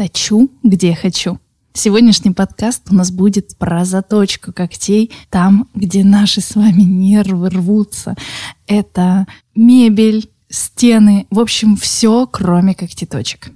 точу, 0.00 0.48
где 0.62 0.94
хочу. 0.94 1.38
Сегодняшний 1.74 2.30
подкаст 2.30 2.84
у 2.90 2.94
нас 2.94 3.10
будет 3.10 3.54
про 3.58 3.84
заточку 3.84 4.50
когтей 4.50 5.10
там, 5.28 5.68
где 5.74 6.04
наши 6.04 6.40
с 6.40 6.54
вами 6.54 6.80
нервы 6.80 7.50
рвутся. 7.50 8.16
Это 8.66 9.26
мебель, 9.54 10.30
стены, 10.48 11.26
в 11.30 11.38
общем, 11.38 11.76
все, 11.76 12.26
кроме 12.26 12.74
когтеточек. 12.74 13.52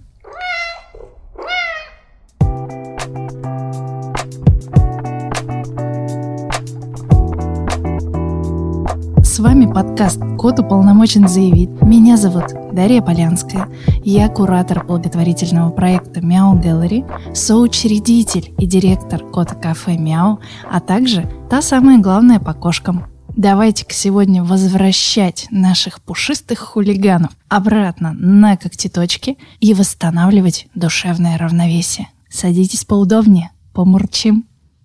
С 9.35 9.41
вами 9.41 9.67
подкаст 9.67 10.21
«Кот 10.39 10.61
уполномочен 10.61 11.27
заявить». 11.27 11.69
Меня 11.83 12.17
зовут 12.17 12.55
Дарья 12.73 13.03
Полянская. 13.03 13.69
Я 14.05 14.29
куратор 14.29 14.87
благотворительного 14.87 15.73
проекта 15.73 16.21
«Мяу 16.21 16.57
Gallery», 16.57 17.05
соучредитель 17.35 18.55
и 18.59 18.67
директор 18.67 19.29
кота 19.29 19.57
кафе 19.57 19.97
«Мяу», 19.97 20.39
а 20.71 20.79
также 20.79 21.29
та 21.51 21.63
самая 21.63 21.99
главная 21.99 22.39
по 22.39 22.55
кошкам. 22.55 23.07
Давайте-ка 23.37 23.93
сегодня 23.93 24.45
возвращать 24.45 25.49
наших 25.51 26.01
пушистых 26.01 26.61
хулиганов 26.61 27.33
обратно 27.49 28.13
на 28.13 28.57
когтеточки 28.57 29.37
и 29.59 29.75
восстанавливать 29.75 30.69
душевное 30.77 31.37
равновесие. 31.39 32.07
Садитесь 32.31 32.85
поудобнее, 32.85 33.51
помурчим. 33.73 34.45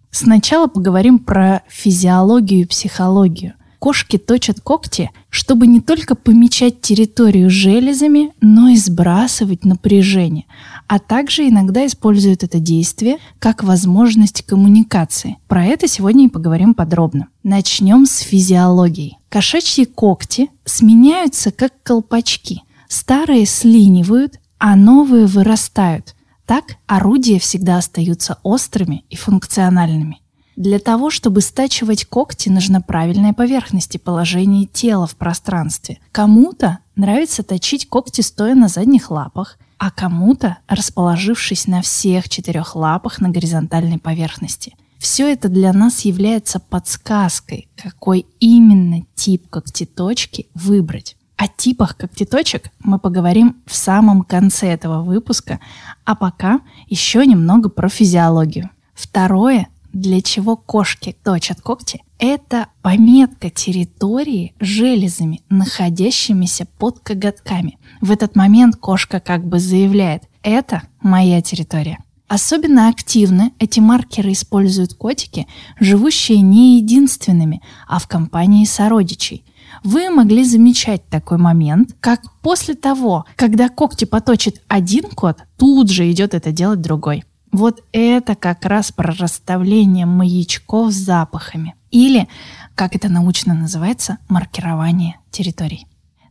Сначала 0.10 0.66
поговорим 0.66 1.20
про 1.20 1.62
физиологию 1.68 2.62
и 2.62 2.66
психологию. 2.66 3.54
Кошки 3.80 4.18
точат 4.18 4.60
когти, 4.60 5.10
чтобы 5.30 5.66
не 5.66 5.80
только 5.80 6.14
помечать 6.14 6.82
территорию 6.82 7.50
железами, 7.50 8.34
но 8.42 8.68
и 8.68 8.76
сбрасывать 8.76 9.64
напряжение, 9.64 10.46
а 10.88 11.00
также 11.00 11.48
иногда 11.48 11.86
используют 11.86 12.44
это 12.44 12.60
действие 12.60 13.20
как 13.40 13.64
возможность 13.64 14.42
коммуникации. 14.46 15.38
Про 15.48 15.66
это 15.66 15.88
сегодня 15.88 16.26
и 16.26 16.30
поговорим 16.30 16.74
подробно. 16.74 17.28
Начнем 17.44 18.06
с 18.06 18.18
физиологии. 18.18 19.18
Кошачьи 19.30 19.86
когти 19.86 20.50
сменяются 20.66 21.52
как 21.52 21.72
колпачки. 21.82 22.64
Старые 22.90 23.46
слинивают, 23.46 24.40
а 24.58 24.76
новые 24.76 25.26
вырастают. 25.26 26.16
Так 26.46 26.76
орудия 26.86 27.40
всегда 27.40 27.78
остаются 27.78 28.40
острыми 28.44 29.06
и 29.10 29.16
функциональными. 29.16 30.20
Для 30.60 30.78
того, 30.78 31.10
чтобы 31.10 31.40
стачивать 31.40 32.04
когти, 32.04 32.50
нужна 32.50 32.82
правильная 32.82 33.32
поверхность 33.32 33.96
и 33.96 33.98
положение 33.98 34.66
тела 34.66 35.08
в 35.08 35.16
пространстве. 35.16 36.00
Кому-то 36.12 36.80
нравится 36.98 37.44
точить 37.44 37.88
когти 37.88 38.20
стоя 38.20 38.56
на 38.56 38.68
задних 38.68 39.10
лапах, 39.10 39.58
а 39.78 39.90
кому-то 39.90 40.58
расположившись 40.68 41.66
на 41.66 41.82
всех 41.82 42.28
четырех 42.28 42.76
лапах 42.76 43.22
на 43.22 43.30
горизонтальной 43.30 44.00
поверхности. 44.00 44.76
Все 44.98 45.32
это 45.32 45.48
для 45.48 45.72
нас 45.72 46.02
является 46.02 46.60
подсказкой, 46.60 47.70
какой 47.82 48.26
именно 48.42 49.06
тип 49.16 49.50
когтеточки 49.50 50.48
выбрать. 50.56 51.16
О 51.38 51.48
типах 51.48 51.96
когтеточек 51.96 52.70
мы 52.80 53.00
поговорим 53.00 53.56
в 53.66 53.74
самом 53.74 54.24
конце 54.24 54.68
этого 54.74 55.04
выпуска, 55.04 55.62
а 56.04 56.16
пока 56.16 56.60
еще 56.88 57.26
немного 57.26 57.70
про 57.70 57.88
физиологию. 57.88 58.70
Второе 58.94 59.70
для 59.94 60.22
чего 60.22 60.56
кошки 60.56 61.16
точат 61.24 61.62
когти, 61.62 62.02
это 62.18 62.68
пометка 62.82 63.50
территории 63.50 64.54
железами, 64.60 65.42
находящимися 65.50 66.68
под 66.78 67.00
коготками. 67.00 67.78
В 68.02 68.12
этот 68.12 68.36
момент 68.36 68.76
кошка 68.76 69.20
как 69.20 69.46
бы 69.46 69.60
заявляет 69.60 70.24
«это 70.44 70.84
моя 71.02 71.42
территория». 71.42 72.00
Особенно 72.28 72.90
активно 72.90 73.52
эти 73.58 73.80
маркеры 73.80 74.34
используют 74.34 74.94
котики, 74.94 75.48
живущие 75.80 76.42
не 76.42 76.78
единственными, 76.78 77.62
а 77.88 77.98
в 77.98 78.08
компании 78.08 78.66
сородичей. 78.66 79.44
Вы 79.84 80.12
могли 80.12 80.44
замечать 80.44 81.08
такой 81.10 81.40
момент, 81.40 81.96
как 82.00 82.22
после 82.42 82.76
того, 82.76 83.26
когда 83.36 83.70
когти 83.70 84.06
поточит 84.06 84.62
один 84.68 85.06
кот, 85.06 85.40
тут 85.58 85.90
же 85.90 86.10
идет 86.12 86.36
это 86.36 86.52
делать 86.52 86.82
другой. 86.82 87.24
Вот 87.52 87.84
это 87.92 88.36
как 88.36 88.66
раз 88.66 88.92
про 88.92 89.14
расставление 89.14 90.06
маячков 90.06 90.92
с 90.92 90.96
запахами. 90.96 91.76
Или, 91.92 92.28
как 92.76 92.96
это 92.96 93.10
научно 93.10 93.54
называется, 93.54 94.18
маркирование 94.28 95.18
территорий. 95.32 95.88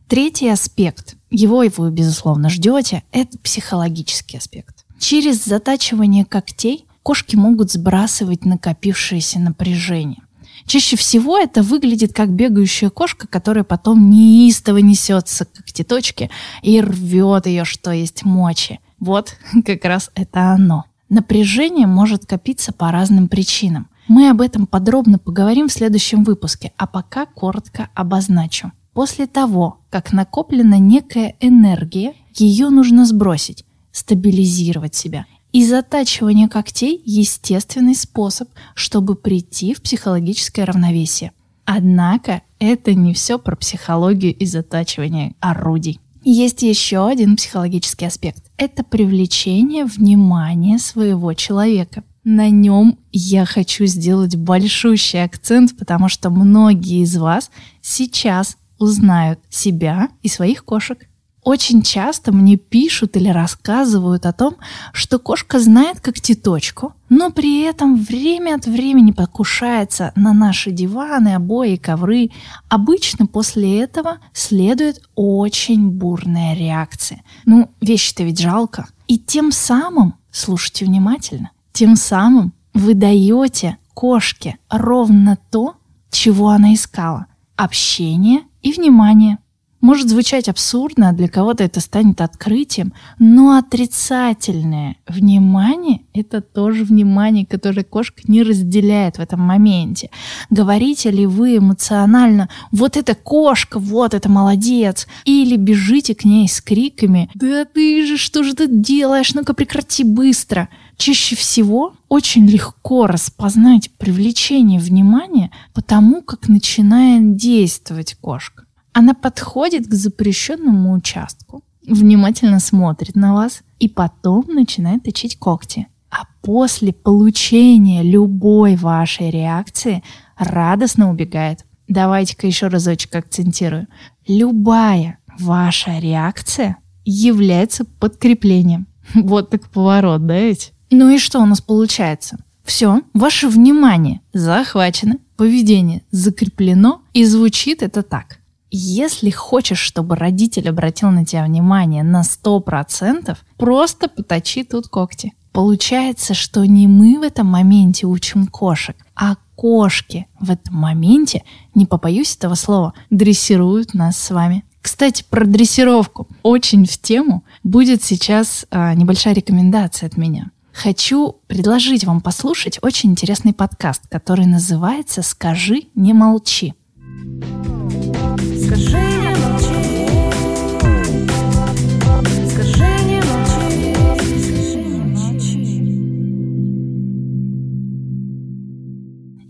Третий 0.07 0.49
аспект, 0.49 1.17
его 1.29 1.61
и 1.61 1.69
вы, 1.69 1.91
безусловно, 1.91 2.49
ждете, 2.49 3.03
это 3.11 3.37
психологический 3.37 4.37
аспект. 4.37 4.85
Через 4.97 5.43
затачивание 5.45 6.25
когтей 6.25 6.85
кошки 7.03 7.35
могут 7.35 7.71
сбрасывать 7.71 8.45
накопившееся 8.45 9.39
напряжение. 9.39 10.23
Чаще 10.65 10.97
всего 10.97 11.37
это 11.37 11.63
выглядит 11.63 12.13
как 12.13 12.31
бегающая 12.31 12.89
кошка, 12.89 13.27
которая 13.27 13.63
потом 13.63 14.09
неистово 14.09 14.77
несется 14.77 15.45
к 15.45 15.51
когтеточке 15.53 16.29
и 16.61 16.81
рвет 16.81 17.45
ее, 17.45 17.65
что 17.65 17.91
есть 17.91 18.25
мочи. 18.25 18.79
Вот 18.99 19.35
как 19.65 19.85
раз 19.85 20.11
это 20.15 20.51
оно. 20.51 20.85
Напряжение 21.09 21.87
может 21.87 22.25
копиться 22.27 22.71
по 22.71 22.91
разным 22.91 23.27
причинам. 23.27 23.87
Мы 24.07 24.29
об 24.29 24.41
этом 24.41 24.67
подробно 24.67 25.17
поговорим 25.17 25.67
в 25.67 25.73
следующем 25.73 26.23
выпуске, 26.23 26.71
а 26.77 26.85
пока 26.85 27.25
коротко 27.25 27.89
обозначу. 27.95 28.71
После 28.93 29.27
того, 29.27 29.79
как 29.89 30.13
накоплена 30.13 30.77
некая 30.77 31.35
энергия, 31.39 32.13
ее 32.35 32.69
нужно 32.69 33.05
сбросить, 33.05 33.65
стабилизировать 33.91 34.95
себя. 34.95 35.25
И 35.51 35.65
затачивание 35.65 36.47
когтей– 36.47 37.01
естественный 37.05 37.95
способ, 37.95 38.49
чтобы 38.75 39.15
прийти 39.15 39.73
в 39.73 39.81
психологическое 39.81 40.63
равновесие. 40.63 41.31
Однако 41.65 42.43
это 42.59 42.93
не 42.93 43.13
все 43.13 43.39
про 43.39 43.55
психологию 43.55 44.35
и 44.35 44.45
затачивание 44.45 45.35
орудий. 45.39 45.99
Есть 46.31 46.61
еще 46.61 47.07
один 47.07 47.37
психологический 47.37 48.05
аспект. 48.05 48.51
Это 48.55 48.83
привлечение 48.83 49.85
внимания 49.85 50.77
своего 50.77 51.33
человека. 51.33 52.03
На 52.23 52.51
нем 52.51 52.99
я 53.11 53.45
хочу 53.45 53.87
сделать 53.87 54.35
большущий 54.35 55.23
акцент, 55.23 55.75
потому 55.75 56.07
что 56.07 56.29
многие 56.29 57.01
из 57.01 57.17
вас 57.17 57.49
сейчас 57.81 58.57
узнают 58.77 59.39
себя 59.49 60.09
и 60.21 60.29
своих 60.29 60.63
кошек. 60.65 61.08
Очень 61.49 61.81
часто 61.81 62.31
мне 62.31 62.57
пишут 62.57 63.17
или 63.17 63.27
рассказывают 63.27 64.27
о 64.27 64.33
том, 64.33 64.57
что 64.93 65.17
кошка 65.17 65.59
знает 65.59 65.99
как 65.99 66.21
теточку, 66.21 66.93
но 67.09 67.31
при 67.31 67.63
этом 67.63 67.95
время 67.95 68.53
от 68.53 68.67
времени 68.67 69.09
покушается 69.09 70.11
на 70.15 70.33
наши 70.33 70.69
диваны, 70.69 71.33
обои, 71.33 71.77
ковры. 71.77 72.29
Обычно 72.67 73.25
после 73.25 73.81
этого 73.81 74.19
следует 74.31 75.01
очень 75.15 75.89
бурная 75.89 76.53
реакция. 76.53 77.23
Ну, 77.47 77.71
вещи-то 77.81 78.21
ведь 78.21 78.39
жалко. 78.39 78.87
И 79.07 79.17
тем 79.17 79.51
самым, 79.51 80.13
слушайте 80.29 80.85
внимательно, 80.85 81.49
тем 81.73 81.95
самым 81.95 82.53
вы 82.75 82.93
даете 82.93 83.79
кошке 83.95 84.59
ровно 84.69 85.39
то, 85.49 85.77
чего 86.11 86.49
она 86.49 86.75
искала. 86.75 87.25
Общение 87.55 88.41
и 88.61 88.71
внимание– 88.71 89.39
может 89.81 90.09
звучать 90.09 90.49
абсурдно, 90.49 91.09
а 91.09 91.13
для 91.13 91.27
кого-то 91.27 91.63
это 91.63 91.79
станет 91.79 92.21
открытием, 92.21 92.93
но 93.17 93.57
отрицательное 93.57 94.97
внимание– 95.07 96.01
это 96.13 96.41
тоже 96.41 96.83
внимание, 96.83 97.45
которое 97.45 97.83
кошка 97.83 98.21
не 98.27 98.43
разделяет 98.43 99.17
в 99.17 99.21
этом 99.21 99.39
моменте. 99.39 100.09
Говорите 100.49 101.11
ли 101.11 101.25
вы 101.25 101.57
эмоционально 101.57 102.49
«вот 102.71 102.97
это 102.97 103.15
кошка, 103.15 103.79
вот 103.79 104.13
это 104.13 104.29
молодец», 104.29 105.07
или 105.25 105.55
бежите 105.55 106.15
к 106.15 106.25
ней 106.25 106.47
с 106.47 106.61
криками 106.61 107.29
«да 107.33 107.65
ты 107.65 108.05
же, 108.05 108.17
что 108.17 108.43
же 108.43 108.53
ты 108.53 108.67
делаешь, 108.67 109.33
ну-ка 109.33 109.53
прекрати 109.53 110.03
быстро». 110.03 110.69
Чаще 110.97 111.37
всего 111.37 111.93
очень 112.09 112.45
легко 112.45 113.07
распознать 113.07 113.89
привлечение 113.97 114.81
внимания 114.81 115.49
потому, 115.73 116.21
как 116.21 116.49
начинает 116.49 117.37
действовать 117.37 118.17
кошка. 118.19 118.65
Она 118.99 119.13
подходит 119.13 119.87
к 119.87 119.93
запрещенному 119.93 120.91
участку, 120.91 121.63
внимательно 121.87 122.59
смотрит 122.59 123.15
на 123.15 123.33
вас 123.33 123.61
и 123.79 123.87
потом 123.87 124.43
начинает 124.49 125.03
точить 125.03 125.39
когти. 125.39 125.87
А 126.11 126.25
после 126.41 126.91
получения 126.91 128.03
любой 128.03 128.75
вашей 128.75 129.31
реакции 129.31 130.03
радостно 130.37 131.09
убегает. 131.09 131.63
Давайте-ка 131.87 132.45
еще 132.45 132.67
разочек 132.67 133.15
акцентирую. 133.15 133.87
Любая 134.27 135.19
ваша 135.39 135.97
реакция 135.97 136.75
является 137.05 137.85
подкреплением. 137.85 138.85
Вот 139.13 139.49
так 139.49 139.69
поворот, 139.69 140.25
да 140.25 140.37
ведь? 140.41 140.73
Ну 140.91 141.09
и 141.09 141.17
что 141.19 141.39
у 141.39 141.45
нас 141.45 141.61
получается? 141.61 142.37
Все, 142.65 143.01
ваше 143.13 143.47
внимание 143.47 144.19
захвачено, 144.33 145.19
поведение 145.37 146.01
закреплено, 146.11 147.01
и 147.13 147.23
звучит 147.23 147.81
это 147.81 148.03
так. 148.03 148.38
Если 148.71 149.29
хочешь, 149.29 149.79
чтобы 149.79 150.15
родитель 150.15 150.69
обратил 150.69 151.09
на 151.09 151.25
тебя 151.25 151.45
внимание 151.45 152.03
на 152.03 152.21
100%, 152.21 153.35
просто 153.57 154.07
поточи 154.09 154.63
тут 154.63 154.87
когти. 154.87 155.33
Получается, 155.51 156.33
что 156.35 156.63
не 156.65 156.87
мы 156.87 157.19
в 157.19 157.23
этом 157.23 157.47
моменте 157.47 158.05
учим 158.05 158.45
кошек, 158.45 158.95
а 159.15 159.35
кошки 159.55 160.27
в 160.39 160.51
этом 160.51 160.75
моменте, 160.75 161.43
не 161.73 161.85
побоюсь 161.85 162.35
этого 162.35 162.55
слова, 162.55 162.93
дрессируют 163.09 163.93
нас 163.93 164.17
с 164.17 164.29
вами. 164.29 164.63
Кстати, 164.81 165.25
про 165.29 165.45
дрессировку. 165.45 166.27
Очень 166.43 166.85
в 166.85 166.97
тему 166.97 167.43
будет 167.63 168.03
сейчас 168.03 168.65
а, 168.71 168.93
небольшая 168.93 169.33
рекомендация 169.33 170.07
от 170.07 170.15
меня. 170.15 170.51
Хочу 170.71 171.41
предложить 171.47 172.05
вам 172.05 172.21
послушать 172.21 172.79
очень 172.81 173.11
интересный 173.11 173.53
подкаст, 173.53 174.03
который 174.09 174.45
называется 174.45 175.21
«Скажи, 175.21 175.83
не 175.95 176.13
молчи». 176.13 176.73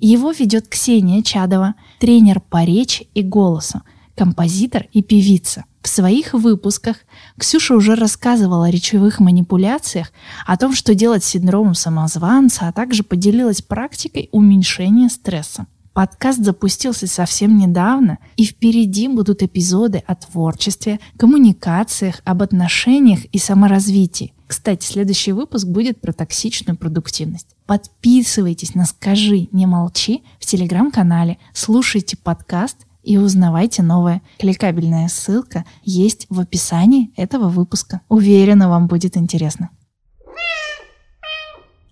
Его 0.02 0.32
ведет 0.32 0.70
Ксения 0.70 1.22
Чадова, 1.22 1.76
тренер 2.00 2.40
по 2.40 2.64
речи 2.64 3.10
и 3.14 3.22
голосу, 3.22 3.82
композитор 4.16 4.88
и 4.94 5.04
певица. 5.04 5.66
В 5.82 5.90
своих 5.90 6.34
выпусках 6.34 6.98
Ксюша 7.38 7.76
уже 7.76 7.96
рассказывала 7.96 8.68
о 8.68 8.72
речевых 8.72 9.20
манипуляциях, 9.20 10.14
о 10.48 10.56
том, 10.56 10.74
что 10.74 10.96
делать 10.96 11.26
с 11.26 11.28
синдромом 11.28 11.76
самозванца, 11.76 12.70
а 12.70 12.72
также 12.72 13.04
поделилась 13.04 13.62
практикой 13.62 14.30
уменьшения 14.32 15.10
стресса. 15.10 15.68
Подкаст 16.00 16.42
запустился 16.46 17.08
совсем 17.08 17.58
недавно, 17.58 18.20
и 18.38 18.46
впереди 18.46 19.10
будут 19.10 19.44
эпизоды 19.44 20.02
о 20.08 20.16
творчестве, 20.16 21.02
коммуникациях, 21.18 22.22
об 22.24 22.42
отношениях 22.42 23.26
и 23.26 23.38
саморазвитии. 23.38 24.34
Кстати, 24.48 24.86
следующий 24.86 25.34
выпуск 25.34 25.68
будет 25.68 26.00
про 26.00 26.14
токсичную 26.14 26.78
продуктивность. 26.78 27.48
Подписывайтесь 27.66 28.76
на 28.76 28.86
«Скажи, 28.86 29.50
не 29.52 29.66
молчи» 29.66 30.24
в 30.40 30.46
телеграм-канале, 30.46 31.38
слушайте 31.54 32.16
подкаст 32.16 32.78
и 33.04 33.18
узнавайте 33.18 33.84
новое. 33.84 34.22
Кликабельная 34.40 35.10
ссылка 35.10 35.66
есть 35.84 36.28
в 36.30 36.40
описании 36.40 37.12
этого 37.18 37.50
выпуска. 37.50 38.00
Уверена, 38.08 38.70
вам 38.70 38.88
будет 38.88 39.18
интересно. 39.18 39.70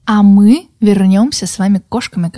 А 0.05 0.23
мы 0.23 0.69
вернемся 0.79 1.45
с 1.45 1.59
вами 1.59 1.79
к 1.79 1.89
кошкам. 1.89 2.31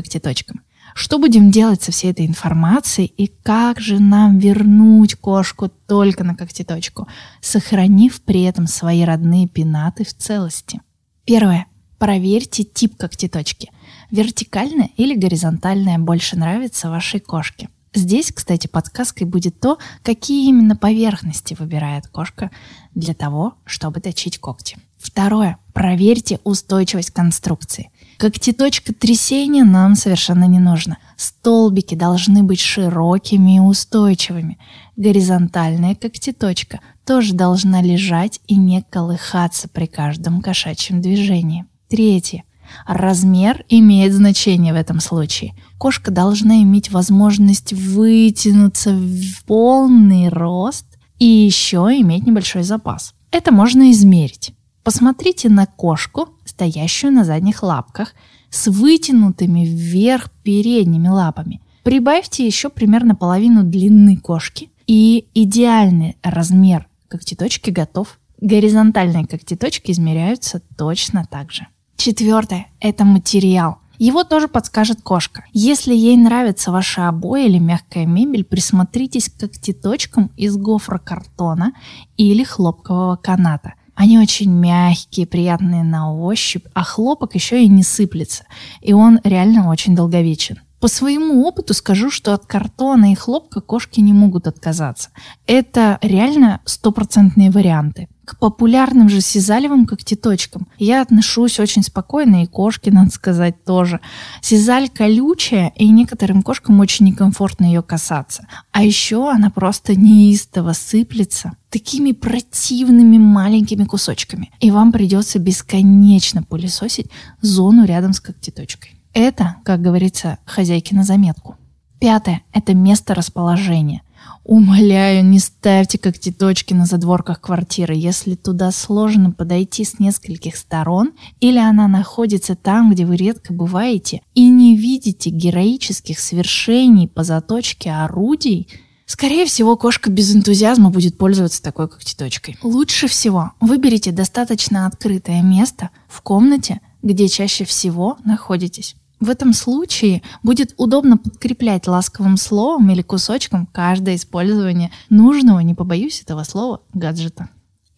Что 0.93 1.19
будем 1.19 1.51
делать 1.51 1.81
со 1.81 1.91
всей 1.91 2.11
этой 2.11 2.25
информацией 2.25 3.13
и 3.17 3.27
как 3.27 3.79
же 3.79 3.99
нам 3.99 4.37
вернуть 4.37 5.15
кошку 5.15 5.69
только 5.87 6.23
на 6.23 6.35
когтеточку, 6.35 7.07
сохранив 7.41 8.21
при 8.21 8.43
этом 8.43 8.67
свои 8.67 9.03
родные 9.03 9.47
пенаты 9.47 10.03
в 10.03 10.13
целости? 10.13 10.81
Первое. 11.25 11.67
Проверьте 11.97 12.63
тип 12.63 12.95
когтеточки. 12.95 13.71
Вертикальная 14.09 14.89
или 14.95 15.15
горизонтальная 15.15 15.99
больше 15.99 16.37
нравится 16.37 16.89
вашей 16.89 17.19
кошке. 17.19 17.69
Здесь, 17.93 18.31
кстати, 18.31 18.67
подсказкой 18.67 19.25
будет 19.25 19.59
то, 19.59 19.79
какие 20.03 20.47
именно 20.47 20.75
поверхности 20.75 21.55
выбирает 21.57 22.07
кошка 22.07 22.51
для 22.93 23.13
того, 23.13 23.55
чтобы 23.65 23.99
точить 23.99 24.37
когти. 24.37 24.77
Второе. 24.97 25.57
Проверьте 25.73 26.39
устойчивость 26.43 27.11
конструкции. 27.11 27.89
Когтеточка 28.19 28.93
трясения 28.93 29.63
нам 29.63 29.95
совершенно 29.95 30.43
не 30.43 30.59
нужно. 30.59 30.97
Столбики 31.15 31.95
должны 31.95 32.43
быть 32.43 32.59
широкими 32.59 33.55
и 33.55 33.59
устойчивыми. 33.61 34.59
Горизонтальная 34.97 35.95
когтеточка 35.95 36.81
тоже 37.05 37.33
должна 37.33 37.81
лежать 37.81 38.41
и 38.45 38.57
не 38.57 38.83
колыхаться 38.89 39.69
при 39.69 39.85
каждом 39.85 40.41
кошачьем 40.41 40.99
движении. 41.01 41.65
Третье. 41.87 42.43
Размер 42.85 43.63
имеет 43.69 44.11
значение 44.11 44.73
в 44.73 44.75
этом 44.75 44.99
случае. 44.99 45.53
Кошка 45.77 46.11
должна 46.11 46.61
иметь 46.63 46.91
возможность 46.91 47.71
вытянуться 47.71 48.91
в 48.91 49.45
полный 49.45 50.27
рост 50.27 50.85
и 51.19 51.25
еще 51.25 51.77
иметь 52.01 52.27
небольшой 52.27 52.63
запас. 52.63 53.13
Это 53.31 53.53
можно 53.53 53.89
измерить. 53.91 54.51
Посмотрите 54.83 55.49
на 55.49 55.67
кошку, 55.67 56.29
стоящую 56.59 57.13
на 57.13 57.23
задних 57.23 57.63
лапках, 57.63 58.13
с 58.49 58.67
вытянутыми 58.67 59.65
вверх 59.65 60.29
передними 60.43 61.07
лапами. 61.07 61.61
Прибавьте 61.83 62.45
еще 62.45 62.67
примерно 62.67 63.15
половину 63.15 63.63
длины 63.63 64.17
кошки, 64.17 64.69
и 64.85 65.27
идеальный 65.33 66.17
размер 66.21 66.87
когтеточки 67.07 67.69
готов. 67.69 68.19
Горизонтальные 68.41 69.25
когтеточки 69.25 69.91
измеряются 69.91 70.61
точно 70.77 71.25
так 71.29 71.51
же. 71.51 71.67
Четвертое– 71.95 72.67
это 72.81 73.05
материал. 73.05 73.77
Его 73.97 74.25
тоже 74.25 74.49
подскажет 74.49 75.01
кошка. 75.01 75.45
Если 75.53 75.93
ей 75.93 76.17
нравятся 76.17 76.71
ваши 76.71 77.01
обои 77.01 77.45
или 77.45 77.59
мягкая 77.59 78.05
мебель, 78.05 78.43
присмотритесь 78.43 79.29
к 79.29 79.39
когтеточкам 79.39 80.31
из 80.35 80.57
гофрокартона 80.57 81.71
или 82.17 82.43
хлопкового 82.43 83.15
каната. 83.15 83.75
Они 83.99 84.17
очень 84.17 84.49
мягкие, 84.49 85.27
приятные 85.27 85.83
на 85.83 86.13
ощупь, 86.13 86.63
а 86.73 86.85
хлопок 86.85 87.35
еще 87.35 87.61
и 87.61 87.67
не 87.67 87.83
сыплется. 87.83 88.45
И 88.79 88.93
он 88.93 89.19
реально 89.25 89.69
очень 89.69 89.93
долговечен. 89.93 90.61
По 90.79 90.87
своему 90.87 91.45
опыту 91.45 91.73
скажу, 91.73 92.09
что 92.09 92.33
от 92.33 92.45
картона 92.45 93.11
и 93.11 93.15
хлопка 93.15 93.59
кошки 93.59 93.99
не 93.99 94.13
могут 94.13 94.47
отказаться. 94.47 95.09
Это 95.47 95.99
реально 96.01 96.61
стопроцентные 96.63 97.51
варианты. 97.51 98.07
К 98.29 98.37
популярным 98.37 99.09
же 99.09 99.21
сизалевым 99.21 99.87
когтеточкам 99.87 100.67
я 100.77 101.01
отношусь 101.01 101.59
очень 101.59 101.81
спокойно, 101.81 102.43
и 102.43 102.45
кошки, 102.45 102.91
надо 102.91 103.09
сказать, 103.09 103.63
тоже. 103.63 104.01
Сизаль 104.39 104.87
колючая, 104.87 105.73
и 105.75 105.89
некоторым 105.89 106.43
кошкам 106.43 106.79
очень 106.79 107.07
некомфортно 107.07 107.65
ее 107.65 107.81
касаться. 107.81 108.45
А 108.71 108.83
еще 108.83 109.31
она 109.31 109.49
просто 109.49 109.95
неистово 109.95 110.73
сыплется 110.73 111.53
такими 111.71 112.11
противными 112.11 113.17
маленькими 113.17 113.85
кусочками. 113.85 114.51
И 114.59 114.69
вам 114.69 114.91
придется 114.91 115.39
бесконечно 115.39 116.43
пылесосить 116.43 117.07
зону 117.41 117.83
рядом 117.83 118.13
с 118.13 118.19
когтеточкой. 118.19 118.91
Это, 119.13 119.55
как 119.65 119.81
говорится, 119.81 120.37
хозяйки 120.45 120.93
на 120.93 121.03
заметку. 121.03 121.57
Пятое– 121.99 122.43
это 122.53 122.75
место 122.75 123.15
расположения. 123.15 124.03
Умоляю, 124.49 125.23
не 125.25 125.37
ставьте 125.37 125.99
когтеточки 125.99 126.73
на 126.73 126.87
задворках 126.87 127.39
квартиры, 127.39 127.93
если 127.95 128.33
туда 128.33 128.71
сложно 128.71 129.29
подойти 129.29 129.85
с 129.85 129.99
нескольких 129.99 130.55
сторон, 130.55 131.11
или 131.39 131.59
она 131.59 131.87
находится 131.87 132.55
там, 132.55 132.89
где 132.89 133.05
вы 133.05 133.15
редко 133.15 133.53
бываете, 133.53 134.23
и 134.33 134.49
не 134.49 134.75
видите 134.75 135.29
героических 135.29 136.19
свершений 136.19 137.07
по 137.07 137.23
заточке 137.23 137.91
орудий, 137.91 138.67
Скорее 139.05 139.47
всего, 139.47 139.75
кошка 139.75 140.11
без 140.11 140.35
энтузиазма 140.35 140.91
будет 140.91 141.17
пользоваться 141.17 141.63
такой 141.63 141.87
когтеточкой. 141.87 142.57
Лучше 142.61 143.07
всего 143.07 143.53
выберите 143.59 144.11
достаточно 144.11 144.85
открытое 144.85 145.41
место 145.41 145.89
в 146.07 146.21
комнате, 146.21 146.79
где 147.01 147.27
чаще 147.27 147.65
всего 147.65 148.17
находитесь. 148.23 148.95
В 149.19 149.29
этом 149.29 149.53
случае 149.53 150.21
будет 150.43 150.73
удобно 150.77 151.17
подкреплять 151.17 151.87
ласковым 151.87 152.37
словом 152.37 152.89
или 152.89 153.01
кусочком 153.01 153.65
каждое 153.65 154.15
использование 154.15 154.91
нужного, 155.09 155.59
не 155.59 155.75
побоюсь 155.75 156.21
этого 156.21 156.43
слова, 156.43 156.81
гаджета. 156.93 157.49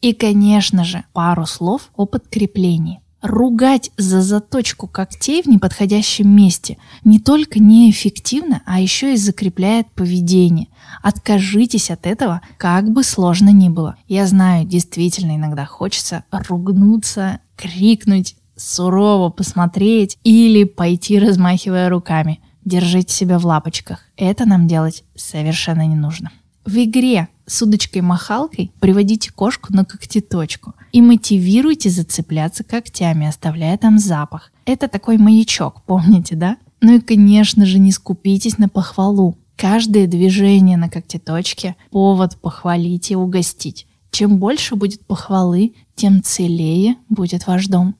И, 0.01 0.13
конечно 0.13 0.83
же, 0.83 1.03
пару 1.13 1.45
слов 1.45 1.91
о 1.95 2.07
подкреплении. 2.07 3.01
Ругать 3.21 3.91
за 3.97 4.23
заточку 4.23 4.87
когтей 4.87 5.43
в 5.43 5.45
неподходящем 5.45 6.27
месте 6.27 6.79
не 7.03 7.19
только 7.19 7.59
неэффективно, 7.59 8.63
а 8.65 8.81
еще 8.81 9.13
и 9.13 9.17
закрепляет 9.17 9.91
поведение. 9.91 10.69
Откажитесь 11.03 11.91
от 11.91 12.07
этого, 12.07 12.41
как 12.57 12.89
бы 12.89 13.03
сложно 13.03 13.49
ни 13.49 13.69
было. 13.69 13.95
Я 14.07 14.25
знаю, 14.25 14.65
действительно 14.65 15.35
иногда 15.35 15.67
хочется 15.67 16.23
ругнуться, 16.31 17.41
крикнуть, 17.55 18.35
сурово 18.61 19.29
посмотреть 19.29 20.17
или 20.23 20.63
пойти 20.63 21.19
размахивая 21.19 21.89
руками. 21.89 22.39
Держите 22.63 23.13
себя 23.13 23.39
в 23.39 23.45
лапочках. 23.45 24.01
Это 24.17 24.45
нам 24.45 24.67
делать 24.67 25.03
совершенно 25.15 25.85
не 25.85 25.95
нужно. 25.95 26.31
В 26.63 26.77
игре 26.77 27.27
с 27.47 27.61
удочкой-махалкой 27.63 28.71
приводите 28.79 29.31
кошку 29.31 29.73
на 29.73 29.83
когтеточку 29.83 30.75
и 30.91 31.01
мотивируйте 31.01 31.89
зацепляться 31.89 32.63
когтями, 32.63 33.27
оставляя 33.27 33.77
там 33.77 33.97
запах. 33.97 34.51
Это 34.65 34.87
такой 34.87 35.17
маячок, 35.17 35.81
помните, 35.83 36.35
да? 36.35 36.57
Ну 36.81 36.97
и, 36.97 36.99
конечно 36.99 37.65
же, 37.65 37.79
не 37.79 37.91
скупитесь 37.91 38.57
на 38.59 38.69
похвалу. 38.69 39.37
Каждое 39.55 40.07
движение 40.07 40.77
на 40.77 40.89
когтеточке– 40.89 41.75
повод 41.91 42.37
похвалить 42.37 43.11
и 43.11 43.15
угостить. 43.15 43.87
Чем 44.11 44.37
больше 44.37 44.75
будет 44.75 45.05
похвалы, 45.05 45.73
тем 45.95 46.21
целее 46.23 46.95
будет 47.09 47.47
ваш 47.47 47.67
дом. 47.67 47.95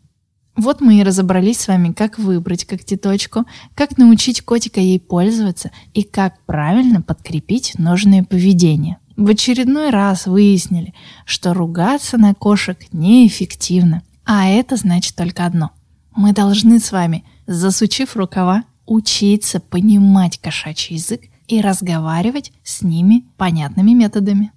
Вот 0.56 0.82
мы 0.82 1.00
и 1.00 1.04
разобрались 1.04 1.62
с 1.62 1.68
вами, 1.68 1.94
как 1.94 2.20
выбрать 2.20 2.66
когтеточку, 2.66 3.46
как 3.74 3.98
научить 3.98 4.42
котика 4.42 4.80
ей 4.80 5.00
пользоваться 5.00 5.72
и 5.94 6.04
как 6.04 6.42
правильно 6.46 7.02
подкрепить 7.02 7.74
нужное 7.78 8.24
поведение. 8.24 8.98
В 9.16 9.30
очередной 9.30 9.90
раз 9.92 10.26
выяснили, 10.26 10.94
что 11.26 11.54
ругаться 11.54 12.18
на 12.18 12.34
кошек 12.34 12.78
неэффективно. 12.92 14.02
А 14.26 14.48
это 14.48 14.76
значит 14.76 15.16
только 15.16 15.46
одно. 15.46 15.72
Мы 16.16 16.34
должны 16.34 16.80
с 16.80 16.92
вами, 16.92 17.24
засучив 17.48 18.16
рукава, 18.16 18.64
учиться 18.86 19.60
понимать 19.60 20.40
кошачий 20.40 20.96
язык 20.96 21.22
и 21.48 21.62
разговаривать 21.62 22.52
с 22.64 22.82
ними 22.82 23.26
понятными 23.38 23.92
методами. 23.92 24.52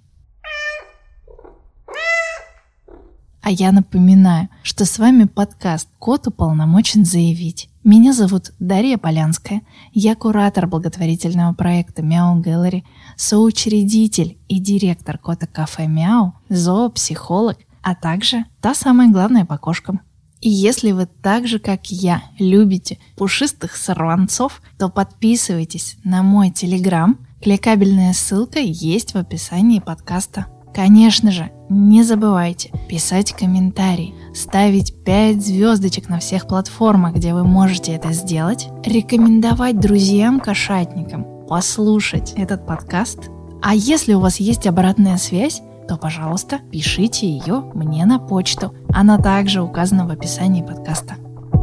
А 3.45 3.51
я 3.51 3.71
напоминаю, 3.71 4.49
что 4.63 4.85
с 4.85 4.97
вами 4.97 5.25
подкаст 5.25 5.87
«Кот 5.99 6.25
уполномочен 6.25 7.05
заявить». 7.05 7.69
Меня 7.83 8.11
зовут 8.11 8.53
Дарья 8.57 8.97
Полянская. 8.97 9.61
Я 9.93 10.15
куратор 10.15 10.65
благотворительного 10.65 11.53
проекта 11.53 12.01
«Мяу 12.01 12.41
Gallery», 12.41 12.81
соучредитель 13.15 14.39
и 14.47 14.57
директор 14.57 15.19
кота 15.19 15.45
кафе 15.45 15.85
«Мяу», 15.85 16.33
зоопсихолог, 16.49 17.59
а 17.83 17.93
также 17.93 18.45
та 18.61 18.73
самая 18.73 19.11
главная 19.11 19.45
по 19.45 19.59
кошкам. 19.59 20.01
И 20.41 20.49
если 20.49 20.91
вы 20.91 21.05
так 21.05 21.47
же, 21.47 21.59
как 21.59 21.91
я, 21.91 22.23
любите 22.39 22.97
пушистых 23.15 23.75
сорванцов, 23.75 24.59
то 24.79 24.89
подписывайтесь 24.89 25.97
на 26.03 26.23
мой 26.23 26.49
телеграм. 26.49 27.19
Кликабельная 27.43 28.13
ссылка 28.13 28.57
есть 28.57 29.13
в 29.13 29.17
описании 29.17 29.77
подкаста. 29.77 30.47
Конечно 30.75 31.31
же, 31.31 31.51
не 31.69 32.03
забывайте 32.03 32.69
писать 32.89 33.31
комментарий, 33.31 34.13
ставить 34.33 34.93
5 35.05 35.41
звездочек 35.41 36.09
на 36.09 36.19
всех 36.19 36.47
платформах, 36.47 37.15
где 37.15 37.33
вы 37.33 37.45
можете 37.45 37.93
это 37.93 38.11
сделать, 38.11 38.67
рекомендовать 38.83 39.79
друзьям-кошатникам 39.79 41.25
послушать 41.47 42.33
этот 42.35 42.67
подкаст. 42.67 43.29
А 43.61 43.73
если 43.73 44.13
у 44.15 44.19
вас 44.19 44.41
есть 44.41 44.67
обратная 44.67 45.15
связь, 45.15 45.61
то, 45.87 45.95
пожалуйста, 45.95 46.59
пишите 46.71 47.25
ее 47.25 47.71
мне 47.73 48.05
на 48.05 48.19
почту. 48.19 48.73
Она 48.89 49.17
также 49.17 49.61
указана 49.61 50.05
в 50.05 50.11
описании 50.11 50.61
подкаста. 50.61 51.15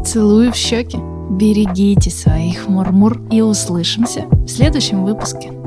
Целую 0.07 0.53
в 0.53 0.57
щеки. 0.57 0.97
Берегите 1.31 2.11
своих 2.11 2.67
мурмур 2.67 3.21
и 3.31 3.43
услышимся 3.43 4.27
в 4.31 4.49
следующем 4.49 5.05
выпуске. 5.05 5.62